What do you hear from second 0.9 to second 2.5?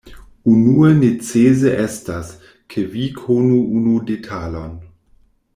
necese estas,